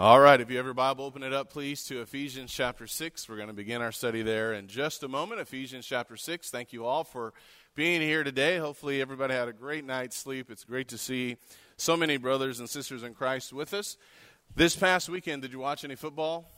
[0.00, 3.28] All right, if you have your Bible, open it up, please, to Ephesians chapter 6.
[3.28, 5.42] We're going to begin our study there in just a moment.
[5.42, 6.48] Ephesians chapter 6.
[6.48, 7.34] Thank you all for
[7.74, 8.56] being here today.
[8.56, 10.50] Hopefully, everybody had a great night's sleep.
[10.50, 11.36] It's great to see
[11.76, 13.98] so many brothers and sisters in Christ with us.
[14.56, 16.50] This past weekend, did you watch any football?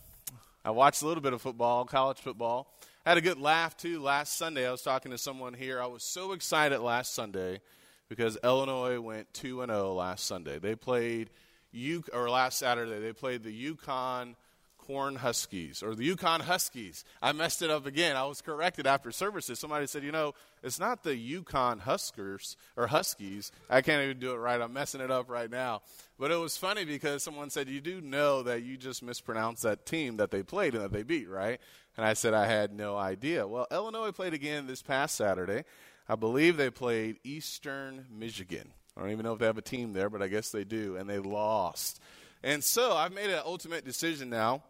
[0.65, 2.73] I watched a little bit of football, college football.
[3.05, 4.01] I had a good laugh, too.
[4.01, 5.83] Last Sunday, I was talking to someone here.
[5.83, 7.61] I was so excited last Sunday
[8.09, 10.61] because Illinois went 2 0 last Sunday.
[10.61, 11.29] They played
[11.73, 14.35] U- or last Saturday, they played the UConn
[14.79, 17.05] Corn Huskies or the UConn Huskies.
[17.23, 18.17] I messed it up again.
[18.17, 19.59] I was corrected after services.
[19.59, 23.53] Somebody said, you know, it's not the UConn Huskers or Huskies.
[23.71, 24.61] I can't even do it right.
[24.61, 25.83] I'm messing it up right now.
[26.19, 29.87] But it was funny because someone said, you do know that you just mispronounced that
[29.87, 31.61] team that they played and that they beat, right?
[31.97, 33.47] And I said, I had no idea.
[33.47, 35.65] Well, Illinois played again this past Saturday.
[36.09, 38.73] I believe they played Eastern Michigan.
[38.97, 40.97] I don't even know if they have a team there, but I guess they do,
[40.97, 42.01] and they lost.
[42.43, 44.63] And so I've made an ultimate decision now.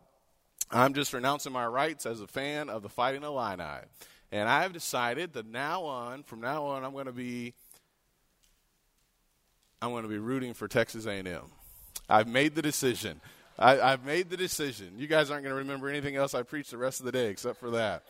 [0.70, 3.80] I'm just renouncing my rights as a fan of the Fighting Illini.
[4.30, 7.54] And I have decided that now on, from now on, I'm going to be
[9.82, 11.42] I'm going to be rooting for Texas A&M.
[12.08, 13.20] I've made the decision.
[13.58, 14.92] I, have made the decision.
[14.96, 17.26] You guys aren't going to remember anything else I preach the rest of the day
[17.26, 18.04] except for that.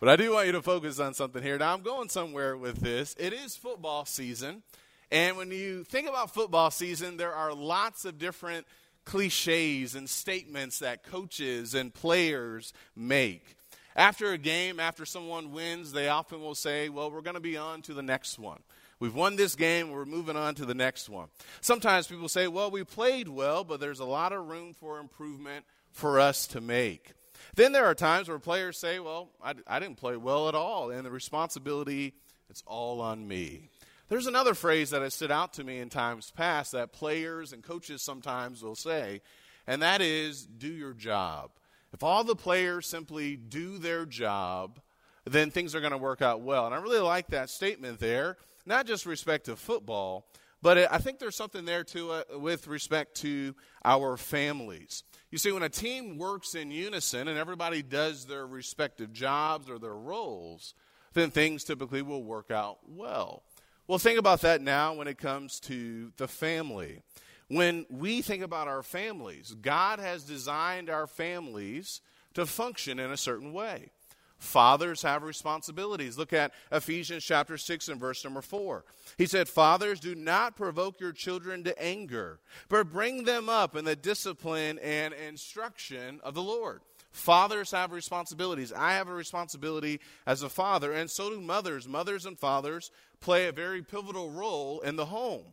[0.00, 1.58] But I do want you to focus on something here.
[1.58, 3.16] Now I'm going somewhere with this.
[3.18, 4.62] It is football season,
[5.10, 8.66] and when you think about football season, there are lots of different
[9.04, 13.56] cliches and statements that coaches and players make.
[13.96, 17.56] After a game, after someone wins, they often will say, Well, we're going to be
[17.56, 18.60] on to the next one.
[19.00, 21.28] We've won this game, we're moving on to the next one.
[21.60, 25.64] Sometimes people say, Well, we played well, but there's a lot of room for improvement
[25.90, 27.12] for us to make.
[27.54, 30.90] Then there are times where players say, Well, I, I didn't play well at all,
[30.90, 32.14] and the responsibility,
[32.50, 33.70] it's all on me.
[34.08, 37.62] There's another phrase that has stood out to me in times past that players and
[37.62, 39.20] coaches sometimes will say,
[39.66, 41.50] and that is do your job.
[41.92, 44.80] If all the players simply do their job,
[45.26, 46.64] then things are going to work out well.
[46.64, 50.26] And I really like that statement there, not just respect to football,
[50.62, 55.04] but I think there's something there too uh, with respect to our families.
[55.30, 59.78] You see, when a team works in unison and everybody does their respective jobs or
[59.78, 60.72] their roles,
[61.12, 63.42] then things typically will work out well.
[63.88, 67.00] Well, think about that now when it comes to the family.
[67.48, 72.02] When we think about our families, God has designed our families
[72.34, 73.90] to function in a certain way.
[74.36, 76.18] Fathers have responsibilities.
[76.18, 78.84] Look at Ephesians chapter 6 and verse number 4.
[79.16, 83.86] He said, Fathers, do not provoke your children to anger, but bring them up in
[83.86, 86.82] the discipline and instruction of the Lord.
[87.10, 88.72] Fathers have responsibilities.
[88.72, 91.88] I have a responsibility as a father, and so do mothers.
[91.88, 95.44] Mothers and fathers play a very pivotal role in the home.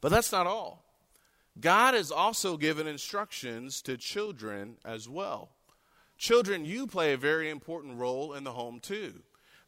[0.00, 0.84] But that's not all.
[1.60, 5.50] God has also given instructions to children as well.
[6.16, 9.22] Children, you play a very important role in the home too.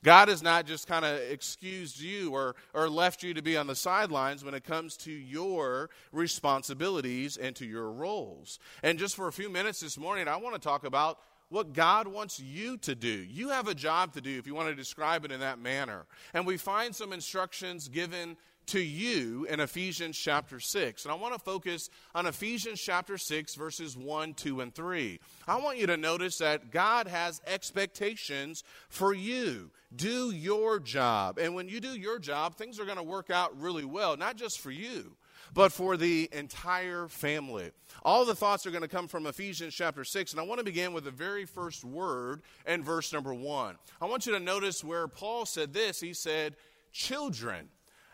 [0.05, 3.67] God has not just kind of excused you or, or left you to be on
[3.67, 8.59] the sidelines when it comes to your responsibilities and to your roles.
[8.83, 11.19] And just for a few minutes this morning, I want to talk about
[11.51, 13.09] what God wants you to do.
[13.09, 16.07] You have a job to do if you want to describe it in that manner.
[16.33, 18.37] And we find some instructions given
[18.67, 21.05] to you in Ephesians chapter 6.
[21.05, 25.21] And I want to focus on Ephesians chapter 6, verses 1, 2, and 3.
[25.49, 29.71] I want you to notice that God has expectations for you.
[29.95, 31.39] Do your job.
[31.39, 34.37] And when you do your job, things are going to work out really well, not
[34.37, 35.17] just for you,
[35.55, 37.71] but for the entire family.
[38.05, 40.65] All the thoughts are going to come from Ephesians chapter 6, and I want to
[40.65, 43.77] begin with the very first word in verse number 1.
[44.01, 46.01] I want you to notice where Paul said this.
[46.01, 46.57] He said,
[46.93, 47.69] Children.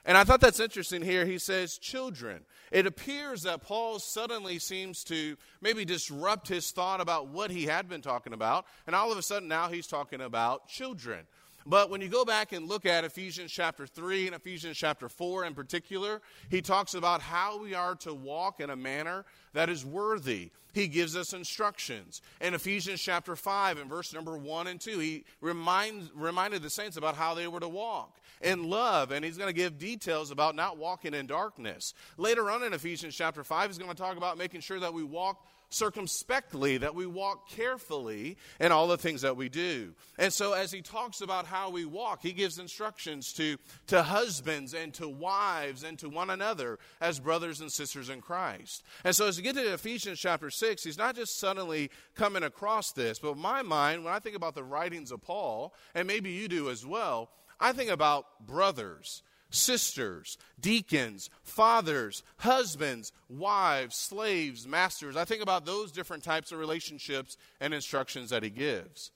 [0.09, 1.27] And I thought that's interesting here.
[1.27, 2.41] He says, children.
[2.73, 7.91] It appears that Paul suddenly seems to maybe disrupt his thought about what he had
[7.91, 11.27] been talking about, and all of a sudden now he's talking about children.
[11.67, 15.45] But when you go back and look at Ephesians chapter 3 and Ephesians chapter 4
[15.45, 19.85] in particular, he talks about how we are to walk in a manner that is
[19.85, 20.51] worthy.
[20.73, 22.23] He gives us instructions.
[22.41, 26.97] In Ephesians chapter 5 and verse number 1 and 2, he reminds, reminded the saints
[26.97, 30.55] about how they were to walk in love, and he's going to give details about
[30.55, 31.95] not walking in darkness.
[32.17, 35.03] Later on in Ephesians chapter 5, he's going to talk about making sure that we
[35.03, 39.95] walk circumspectly, that we walk carefully in all the things that we do.
[40.19, 43.57] And so, as he talks about how we walk, he gives instructions to,
[43.89, 48.83] to husbands and to wives and to one another as brothers and sisters in Christ.
[49.05, 52.93] And so, as we get to Ephesians chapter 6, he's not just suddenly coming across
[52.93, 56.49] this, but my mind, when I think about the writings of Paul, and maybe you
[56.49, 59.23] do as well, I think about brothers.
[59.51, 65.17] sisters, deacons, fathers, husbands, wives, slaves, masters.
[65.17, 69.11] I think about those different types of relationships and instructions that he gives.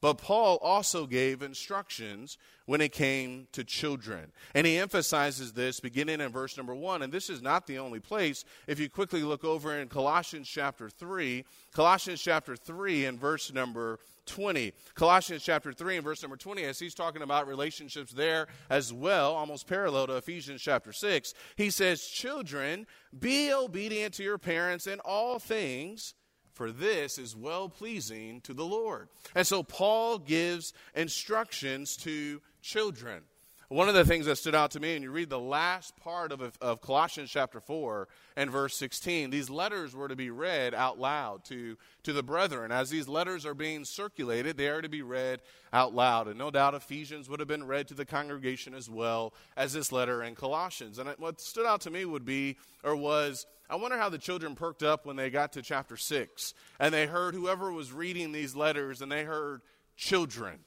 [0.00, 4.30] But Paul also gave instructions when it came to children.
[4.54, 7.02] And he emphasizes this beginning in verse number one.
[7.02, 8.44] And this is not the only place.
[8.68, 13.98] If you quickly look over in Colossians chapter 3, Colossians chapter 3 and verse number
[14.28, 14.72] 20.
[14.94, 19.34] Colossians chapter 3 and verse number 20, as he's talking about relationships there as well,
[19.34, 22.86] almost parallel to Ephesians chapter 6, he says, Children,
[23.18, 26.14] be obedient to your parents in all things
[26.58, 29.08] for this is well pleasing to the Lord.
[29.36, 33.22] And so Paul gives instructions to children.
[33.70, 36.32] One of the things that stood out to me, and you read the last part
[36.32, 40.98] of, of Colossians chapter 4 and verse 16, these letters were to be read out
[40.98, 42.72] loud to, to the brethren.
[42.72, 46.28] As these letters are being circulated, they are to be read out loud.
[46.28, 49.92] And no doubt Ephesians would have been read to the congregation as well as this
[49.92, 50.98] letter in Colossians.
[50.98, 54.54] And what stood out to me would be, or was, I wonder how the children
[54.54, 58.56] perked up when they got to chapter 6 and they heard whoever was reading these
[58.56, 59.60] letters and they heard
[59.94, 60.60] children.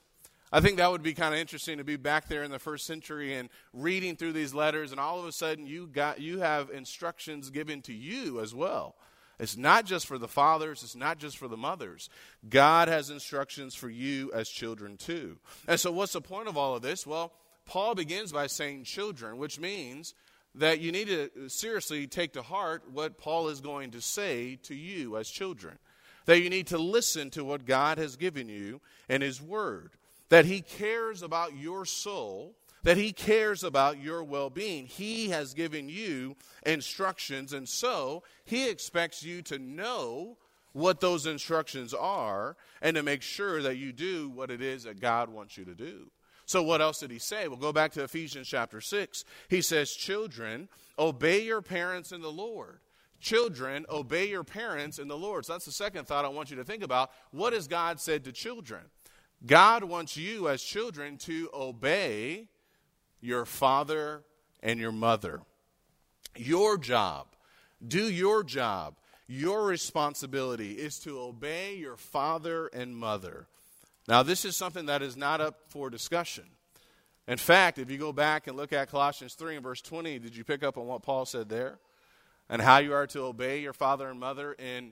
[0.52, 2.86] I think that would be kind of interesting to be back there in the first
[2.86, 6.70] century and reading through these letters, and all of a sudden you got you have
[6.70, 8.96] instructions given to you as well.
[9.40, 12.10] It's not just for the fathers, it's not just for the mothers.
[12.48, 15.38] God has instructions for you as children too.
[15.68, 17.08] And so, what's the point of all of this?
[17.08, 17.32] Well,
[17.66, 20.14] Paul begins by saying children, which means
[20.56, 24.76] that you need to seriously take to heart what Paul is going to say to
[24.76, 25.80] you as children.
[26.26, 29.92] That you need to listen to what God has given you in His Word
[30.32, 34.88] that He cares about your soul, that He cares about your well being.
[34.88, 40.38] He has given you instructions, and so He expects you to know
[40.72, 45.02] what those instructions are and to make sure that you do what it is that
[45.02, 46.10] God wants you to do.
[46.46, 47.50] So, what else did he say?
[47.50, 49.26] We'll go back to Ephesians chapter 6.
[49.50, 52.80] He says, Children, obey your parents in the Lord.
[53.20, 55.46] Children, obey your parents in the Lord.
[55.46, 57.12] So, that's the second thought I want you to think about.
[57.32, 58.82] What has God said to children?
[59.46, 62.48] God wants you as children to obey
[63.20, 64.24] your father
[64.62, 65.42] and your mother.
[66.36, 67.28] Your job,
[67.86, 68.96] do your job.
[69.28, 73.48] Your responsibility is to obey your father and mother.
[74.08, 76.44] Now, this is something that is not up for discussion.
[77.28, 80.36] In fact, if you go back and look at Colossians 3 and verse 20, did
[80.36, 81.80] you pick up on what Paul said there?
[82.50, 84.92] And how you are to obey your father and mother in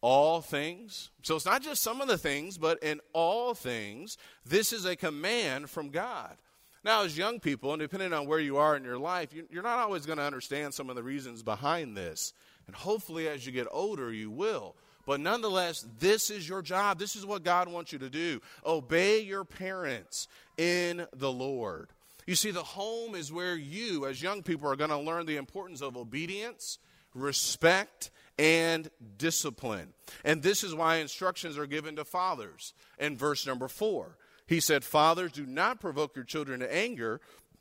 [0.00, 1.10] all things.
[1.22, 4.96] So it's not just some of the things, but in all things, this is a
[4.96, 6.36] command from God.
[6.84, 9.78] Now, as young people, and depending on where you are in your life, you're not
[9.78, 12.32] always going to understand some of the reasons behind this.
[12.66, 14.76] And hopefully, as you get older, you will.
[15.04, 16.98] But nonetheless, this is your job.
[16.98, 18.40] This is what God wants you to do.
[18.64, 21.88] Obey your parents in the Lord.
[22.26, 25.38] You see, the home is where you, as young people, are going to learn the
[25.38, 26.78] importance of obedience,
[27.14, 29.92] respect, and discipline.
[30.24, 34.16] And this is why instructions are given to fathers in verse number four.
[34.46, 37.20] He said, Fathers, do not provoke your children to anger,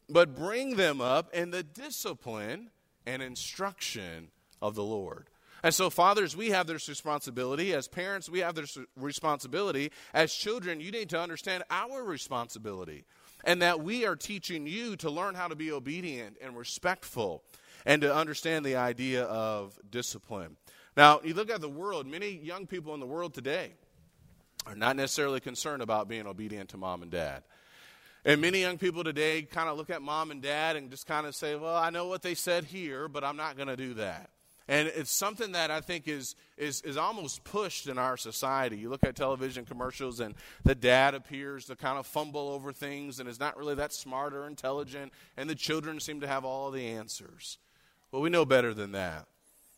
[0.09, 2.69] but bring them up in the discipline
[3.05, 4.29] and instruction
[4.61, 5.27] of the Lord.
[5.63, 7.73] And so, fathers, we have this responsibility.
[7.73, 9.91] As parents, we have this responsibility.
[10.13, 13.05] As children, you need to understand our responsibility
[13.43, 17.43] and that we are teaching you to learn how to be obedient and respectful
[17.87, 20.57] and to understand the idea of discipline.
[20.97, 23.71] Now, you look at the world, many young people in the world today
[24.65, 27.43] are not necessarily concerned about being obedient to mom and dad.
[28.25, 31.25] And many young people today kind of look at mom and dad and just kind
[31.25, 33.93] of say, well, I know what they said here, but I'm not going to do
[33.93, 34.31] that.
[34.67, 38.77] And it's something that I think is, is, is almost pushed in our society.
[38.77, 43.21] You look at television commercials, and the dad appears to kind of fumble over things
[43.21, 46.69] and is not really that smart or intelligent, and the children seem to have all
[46.69, 47.59] the answers.
[48.11, 49.25] Well, we know better than that.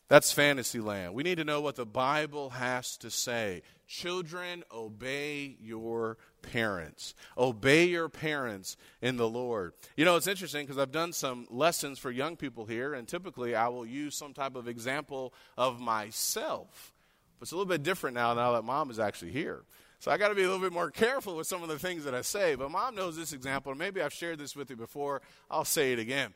[0.08, 1.14] That's fantasy land.
[1.14, 3.62] We need to know what the Bible has to say.
[3.86, 7.14] Children, obey your parents.
[7.38, 9.72] Obey your parents in the Lord.
[9.96, 13.54] You know, it's interesting because I've done some lessons for young people here, and typically
[13.54, 16.92] I will use some type of example of myself.
[17.38, 19.62] But it's a little bit different now, now that mom is actually here.
[20.00, 22.04] So I got to be a little bit more careful with some of the things
[22.04, 22.56] that I say.
[22.56, 25.22] But mom knows this example, and maybe I've shared this with you before.
[25.50, 26.34] I'll say it again.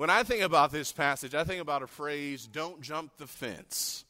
[0.00, 4.06] When I think about this passage, I think about a phrase don't jump the fence.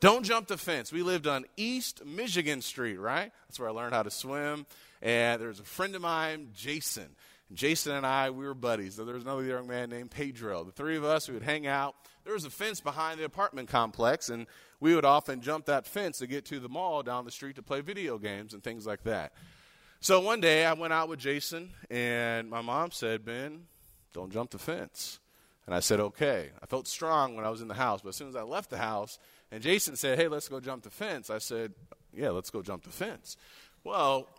[0.00, 0.90] Don't jump the fence.
[0.90, 3.30] We lived on East Michigan Street, right?
[3.46, 4.66] That's where I learned how to swim.
[5.00, 7.10] And there's a friend of mine, Jason.
[7.52, 8.96] Jason and I, we were buddies.
[8.96, 10.64] There was another young man named Pedro.
[10.64, 11.94] The three of us, we would hang out.
[12.24, 14.48] There was a fence behind the apartment complex, and
[14.80, 17.62] we would often jump that fence to get to the mall down the street to
[17.62, 19.32] play video games and things like that.
[20.00, 23.66] So one day I went out with Jason, and my mom said, Ben,
[24.12, 25.20] don't jump the fence.
[25.68, 26.48] And I said, okay.
[26.62, 28.70] I felt strong when I was in the house, but as soon as I left
[28.70, 29.18] the house
[29.52, 31.74] and Jason said, hey, let's go jump the fence, I said,
[32.10, 33.36] yeah, let's go jump the fence.
[33.84, 34.30] Well,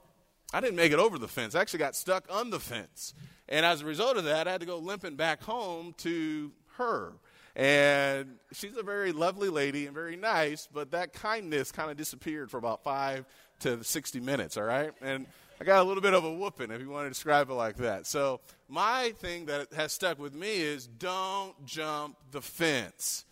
[0.51, 1.53] I didn't make it over the fence.
[1.53, 3.13] I actually got stuck on the fence.
[3.47, 7.13] And as a result of that, I had to go limping back home to her.
[7.55, 12.49] And she's a very lovely lady and very nice, but that kindness kind of disappeared
[12.49, 13.27] for about five
[13.59, 14.93] to 60 minutes, all right?
[14.99, 15.27] And
[15.61, 17.75] I got a little bit of a whooping, if you want to describe it like
[17.77, 18.07] that.
[18.07, 18.39] So,
[18.69, 23.25] my thing that has stuck with me is don't jump the fence.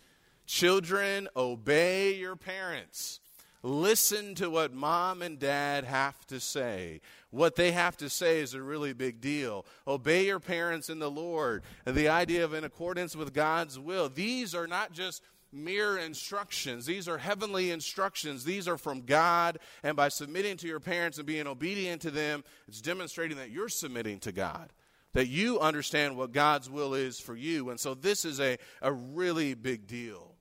[0.46, 3.20] Children, obey your parents.
[3.62, 7.00] Listen to what mom and dad have to say.
[7.30, 9.64] What they have to say is a really big deal.
[9.86, 11.62] Obey your parents in the Lord.
[11.86, 14.08] And the idea of in accordance with God's will.
[14.08, 16.86] These are not just mere instructions.
[16.86, 18.44] These are heavenly instructions.
[18.44, 19.58] These are from God.
[19.82, 23.68] And by submitting to your parents and being obedient to them, it's demonstrating that you're
[23.68, 24.72] submitting to God,
[25.14, 27.70] that you understand what God's will is for you.
[27.70, 30.34] And so this is a, a really big deal.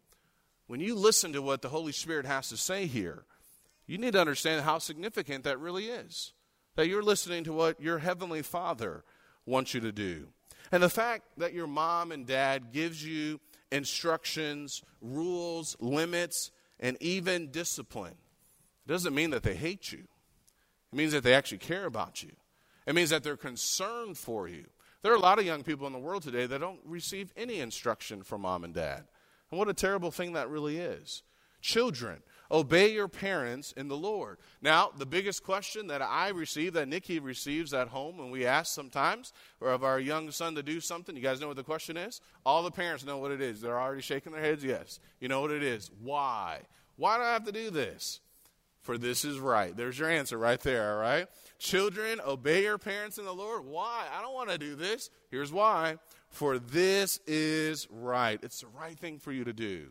[0.67, 3.23] When you listen to what the Holy Spirit has to say here,
[3.85, 6.33] you need to understand how significant that really is.
[6.75, 9.03] That you're listening to what your heavenly Father
[9.45, 10.27] wants you to do.
[10.71, 13.39] And the fact that your mom and dad gives you
[13.71, 18.15] instructions, rules, limits, and even discipline
[18.85, 20.07] It doesn't mean that they hate you.
[20.93, 22.31] It means that they actually care about you.
[22.85, 24.65] It means that they're concerned for you.
[25.01, 27.59] There are a lot of young people in the world today that don't receive any
[27.59, 29.03] instruction from mom and dad.
[29.51, 31.23] And what a terrible thing that really is.
[31.61, 34.37] Children, obey your parents in the Lord.
[34.61, 38.73] Now, the biggest question that I receive, that Nikki receives at home when we ask
[38.73, 41.97] sometimes or of our young son to do something, you guys know what the question
[41.97, 42.21] is?
[42.45, 43.61] All the parents know what it is.
[43.61, 44.99] They're already shaking their heads, yes.
[45.19, 45.91] You know what it is.
[46.01, 46.61] Why?
[46.95, 48.19] Why do I have to do this?
[48.81, 49.75] For this is right.
[49.75, 51.27] There's your answer right there, all right?
[51.59, 53.65] Children, obey your parents in the Lord.
[53.65, 54.05] Why?
[54.17, 55.09] I don't want to do this.
[55.29, 55.97] Here's why.
[56.29, 58.39] For this is right.
[58.41, 59.87] It's the right thing for you to do.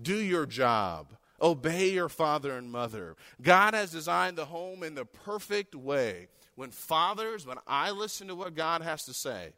[0.00, 1.08] Do your job.
[1.42, 3.16] Obey your father and mother.
[3.42, 6.28] God has designed the home in the perfect way.
[6.54, 9.52] When fathers, when I listen to what God has to say,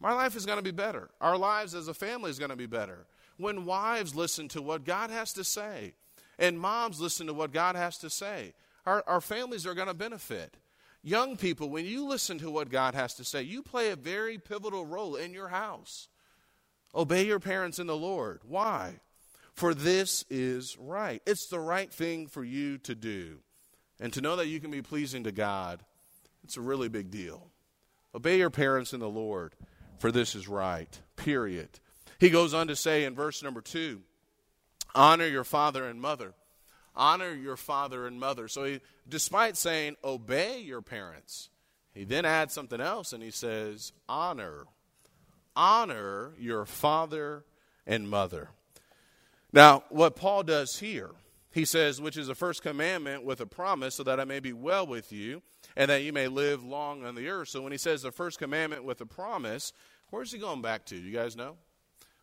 [0.00, 1.08] my life is going to be better.
[1.20, 3.06] Our lives as a family is going to be better.
[3.38, 5.94] When wives listen to what God has to say,
[6.38, 8.52] and moms listen to what God has to say,
[8.84, 10.56] our, our families are going to benefit.
[11.02, 14.38] Young people, when you listen to what God has to say, you play a very
[14.38, 16.08] pivotal role in your house.
[16.94, 18.40] Obey your parents in the Lord.
[18.46, 19.00] Why?
[19.54, 21.22] For this is right.
[21.26, 23.38] It's the right thing for you to do.
[24.00, 25.84] And to know that you can be pleasing to God,
[26.42, 27.50] it's a really big deal.
[28.14, 29.54] Obey your parents in the Lord,
[29.98, 31.00] for this is right.
[31.16, 31.68] Period.
[32.18, 34.02] He goes on to say in verse number two
[34.94, 36.34] honor your father and mother
[36.96, 38.48] honor your father and mother.
[38.48, 41.48] So he, despite saying obey your parents,
[41.92, 44.64] he then adds something else and he says honor.
[45.56, 47.44] Honor your father
[47.86, 48.50] and mother.
[49.54, 51.12] Now, what Paul does here,
[51.52, 54.52] he says, which is the first commandment with a promise, so that I may be
[54.52, 55.42] well with you
[55.76, 57.50] and that you may live long on the earth.
[57.50, 59.72] So when he says the first commandment with a promise,
[60.10, 60.96] where's he going back to?
[60.96, 61.54] You guys know?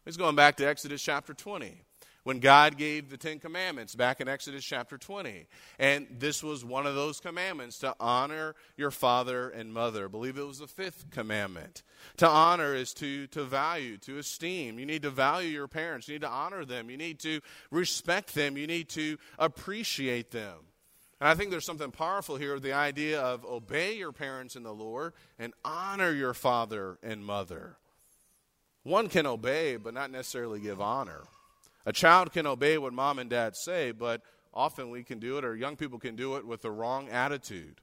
[0.04, 1.78] He's going back to Exodus chapter 20
[2.24, 5.48] when God gave the Ten Commandments back in Exodus chapter 20.
[5.80, 10.06] And this was one of those commandments to honor your father and mother.
[10.06, 11.84] I believe it was the fifth commandment.
[12.18, 14.78] To honor is to, to value, to esteem.
[14.78, 16.08] You need to value your parents.
[16.08, 16.90] You need to honor them.
[16.90, 18.58] You need to respect them.
[18.58, 20.58] You need to appreciate them.
[21.20, 24.64] And I think there's something powerful here with the idea of obey your parents in
[24.64, 27.78] the Lord and honor your father and mother.
[28.84, 31.22] One can obey, but not necessarily give honor.
[31.86, 34.22] A child can obey what mom and dad say, but
[34.54, 37.82] often we can do it, or young people can do it with the wrong attitude.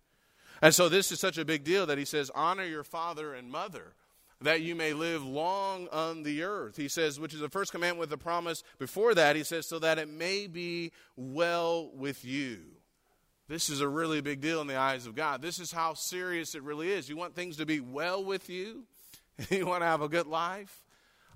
[0.60, 3.50] And so this is such a big deal that he says, Honor your father and
[3.50, 3.94] mother,
[4.40, 6.76] that you may live long on the earth.
[6.76, 8.62] He says, which is the first commandment with the promise.
[8.78, 12.60] Before that, he says, so that it may be well with you.
[13.48, 15.42] This is a really big deal in the eyes of God.
[15.42, 17.08] This is how serious it really is.
[17.08, 18.84] You want things to be well with you?
[19.50, 20.84] you want to have a good life?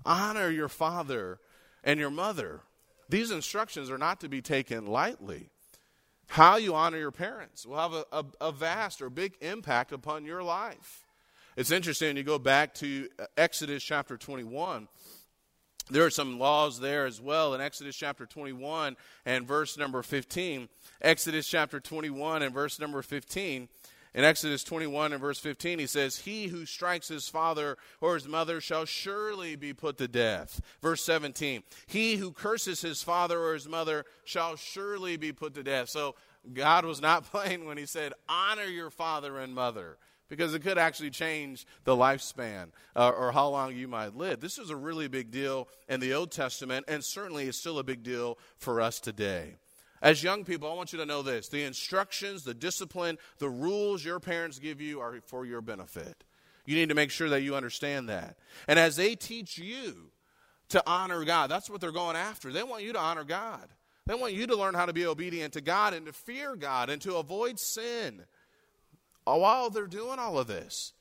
[0.05, 1.39] Honor your father
[1.83, 2.61] and your mother.
[3.09, 5.49] These instructions are not to be taken lightly.
[6.27, 10.25] How you honor your parents will have a, a, a vast or big impact upon
[10.25, 11.03] your life.
[11.55, 14.87] It's interesting, you go back to uh, Exodus chapter 21.
[15.89, 20.69] There are some laws there as well in Exodus chapter 21 and verse number 15.
[21.01, 23.67] Exodus chapter 21 and verse number 15
[24.15, 28.27] in Exodus 21 and verse 15, he says, He who strikes his father or his
[28.27, 30.61] mother shall surely be put to death.
[30.81, 35.63] Verse 17, He who curses his father or his mother shall surely be put to
[35.63, 35.89] death.
[35.89, 36.15] So
[36.53, 39.97] God was not playing when he said, Honor your father and mother.
[40.29, 44.39] because it could actually change the lifespan uh, or how long you might live.
[44.39, 47.83] This is a really big deal in the Old Testament, and certainly is still a
[47.83, 49.57] big deal for us today.
[50.03, 54.03] As young people, I want you to know this the instructions, the discipline, the rules
[54.03, 56.25] your parents give you are for your benefit.
[56.65, 58.37] You need to make sure that you understand that.
[58.67, 60.11] And as they teach you
[60.69, 62.51] to honor God, that's what they're going after.
[62.51, 63.69] They want you to honor God.
[64.05, 66.89] They want you to learn how to be obedient to God and to fear God
[66.89, 68.23] and to avoid sin.
[69.23, 70.91] While they're doing all of this,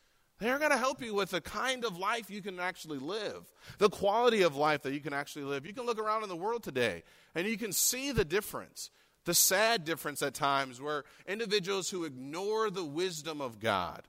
[0.43, 3.45] they're going to help you with the kind of life you can actually live,
[3.79, 5.65] the quality of life that you can actually live.
[5.65, 8.91] You can look around in the world today and you can see the difference,
[9.25, 14.03] the sad difference at times where individuals who ignore the wisdom of God,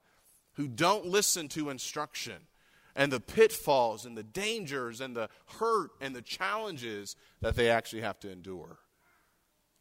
[0.53, 2.47] who don't listen to instruction,
[2.95, 8.01] and the pitfalls and the dangers and the hurt and the challenges that they actually
[8.01, 8.79] have to endure.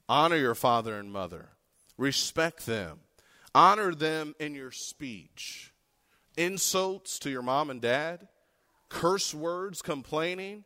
[0.08, 1.50] Honor your father and mother,
[1.96, 3.00] respect them,
[3.54, 5.71] honor them in your speech.
[6.36, 8.28] Insults to your mom and dad,
[8.88, 10.64] curse words, complaining,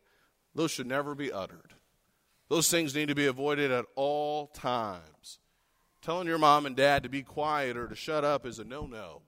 [0.55, 1.73] those should never be uttered.
[2.49, 5.39] Those things need to be avoided at all times.
[6.01, 8.85] Telling your mom and dad to be quiet or to shut up is a no
[8.85, 9.21] no.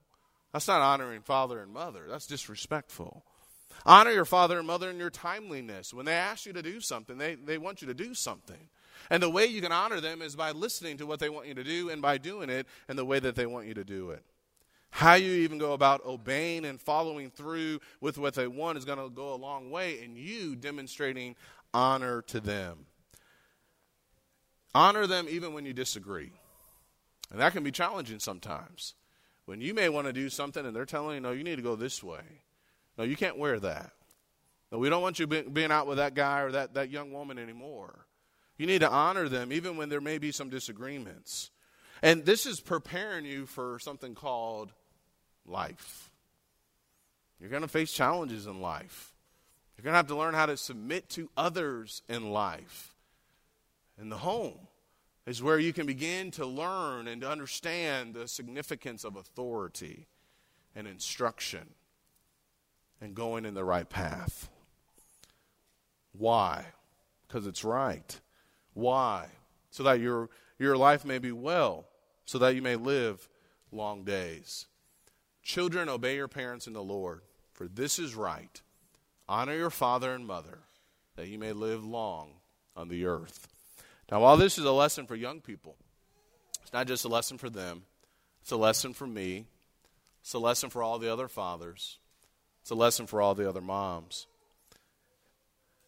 [0.52, 2.06] That's not honoring father and mother.
[2.08, 3.24] That's disrespectful.
[3.86, 5.94] Honor your father and mother in your timeliness.
[5.94, 8.68] When they ask you to do something, they, they want you to do something.
[9.08, 11.54] And the way you can honor them is by listening to what they want you
[11.54, 14.10] to do and by doing it in the way that they want you to do
[14.10, 14.24] it.
[14.90, 18.98] How you even go about obeying and following through with what they want is going
[18.98, 21.36] to go a long way in you demonstrating
[21.72, 22.86] honor to them.
[24.74, 26.32] Honor them even when you disagree.
[27.30, 28.94] And that can be challenging sometimes.
[29.46, 31.62] When you may want to do something and they're telling you, no, you need to
[31.62, 32.42] go this way.
[32.98, 33.92] No, you can't wear that.
[34.70, 37.38] No, we don't want you being out with that guy or that, that young woman
[37.38, 38.06] anymore.
[38.58, 41.50] You need to honor them even when there may be some disagreements.
[42.02, 44.72] And this is preparing you for something called
[45.46, 46.10] life.
[47.40, 49.12] You're going to face challenges in life.
[49.76, 52.94] You're going to have to learn how to submit to others in life.
[53.98, 54.68] And the home
[55.26, 60.06] is where you can begin to learn and to understand the significance of authority
[60.74, 61.70] and instruction
[63.00, 64.50] and going in the right path.
[66.12, 66.66] Why?
[67.26, 68.20] Because it's right.
[68.74, 69.28] Why?
[69.70, 71.86] So that your, your life may be well,
[72.24, 73.28] so that you may live
[73.72, 74.66] long days.
[75.50, 77.22] Children, obey your parents in the Lord,
[77.54, 78.62] for this is right.
[79.28, 80.60] Honor your father and mother,
[81.16, 82.34] that you may live long
[82.76, 83.48] on the earth.
[84.12, 85.74] Now, while this is a lesson for young people,
[86.62, 87.82] it's not just a lesson for them,
[88.42, 89.46] it's a lesson for me,
[90.20, 91.98] it's a lesson for all the other fathers,
[92.60, 94.28] it's a lesson for all the other moms.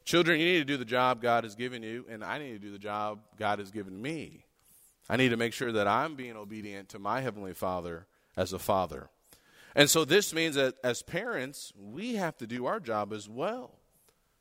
[0.05, 2.59] Children, you need to do the job God has given you, and I need to
[2.59, 4.45] do the job God has given me.
[5.09, 8.59] I need to make sure that I'm being obedient to my Heavenly Father as a
[8.59, 9.09] father.
[9.75, 13.79] And so this means that as parents, we have to do our job as well.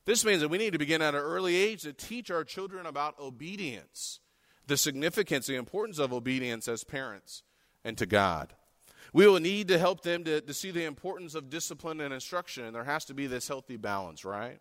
[0.05, 2.85] This means that we need to begin at an early age to teach our children
[2.85, 4.19] about obedience,
[4.67, 7.43] the significance, the importance of obedience as parents
[7.83, 8.53] and to God.
[9.13, 12.65] We will need to help them to, to see the importance of discipline and instruction,
[12.65, 14.59] and there has to be this healthy balance, right?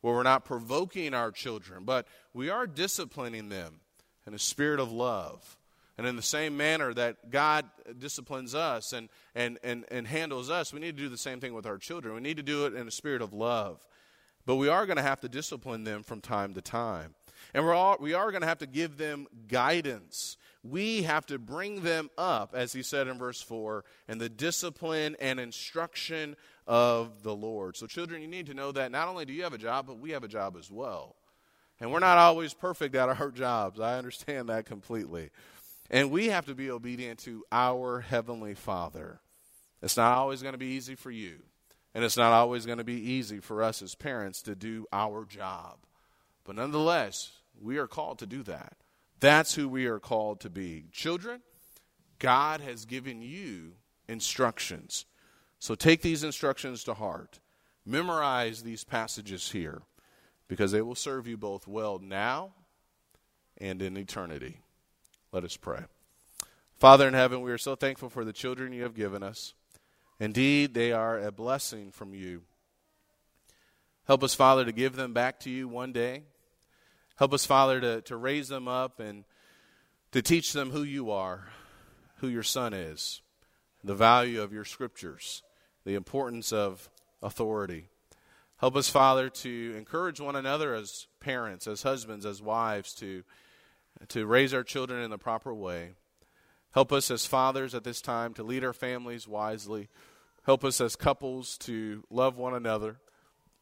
[0.00, 3.80] Where we're not provoking our children, but we are disciplining them
[4.26, 5.58] in a spirit of love
[6.00, 7.66] and in the same manner that God
[7.98, 11.52] disciplines us and, and, and, and handles us, we need to do the same thing
[11.52, 12.14] with our children.
[12.14, 13.86] We need to do it in a spirit of love.
[14.46, 17.14] But we are going to have to discipline them from time to time.
[17.52, 20.38] And we're all, we are going to have to give them guidance.
[20.62, 25.16] We have to bring them up, as he said in verse 4, in the discipline
[25.20, 26.34] and instruction
[26.66, 27.76] of the Lord.
[27.76, 29.98] So, children, you need to know that not only do you have a job, but
[29.98, 31.16] we have a job as well.
[31.78, 33.80] And we're not always perfect at our jobs.
[33.80, 35.28] I understand that completely.
[35.90, 39.20] And we have to be obedient to our Heavenly Father.
[39.82, 41.40] It's not always going to be easy for you.
[41.94, 45.24] And it's not always going to be easy for us as parents to do our
[45.24, 45.78] job.
[46.44, 48.76] But nonetheless, we are called to do that.
[49.18, 50.86] That's who we are called to be.
[50.92, 51.40] Children,
[52.20, 53.72] God has given you
[54.08, 55.06] instructions.
[55.58, 57.40] So take these instructions to heart.
[57.84, 59.82] Memorize these passages here
[60.46, 62.52] because they will serve you both well now
[63.58, 64.60] and in eternity.
[65.32, 65.82] Let us pray.
[66.76, 69.54] Father in heaven, we are so thankful for the children you have given us.
[70.18, 72.42] Indeed, they are a blessing from you.
[74.08, 76.24] Help us, Father, to give them back to you one day.
[77.16, 79.24] Help us, Father, to, to raise them up and
[80.10, 81.48] to teach them who you are,
[82.16, 83.22] who your Son is,
[83.84, 85.44] the value of your scriptures,
[85.84, 86.90] the importance of
[87.22, 87.86] authority.
[88.56, 93.22] Help us, Father, to encourage one another as parents, as husbands, as wives, to
[94.08, 95.90] to raise our children in the proper way.
[96.72, 99.88] Help us as fathers at this time to lead our families wisely.
[100.44, 102.98] Help us as couples to love one another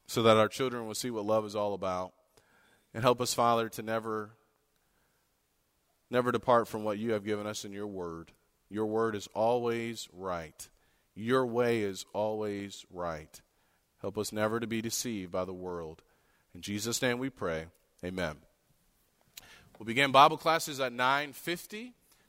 [0.06, 2.12] so that our children will see what love is all about.
[2.94, 4.30] And help us, Father, to never
[6.10, 8.32] never depart from what you have given us in your word.
[8.70, 10.68] Your word is always right.
[11.14, 13.40] Your way is always right.
[14.00, 16.02] Help us never to be deceived by the world.
[16.54, 17.66] In Jesus' name we pray.
[18.04, 18.47] Amen.
[19.78, 21.92] We'll begin Bible classes at 950.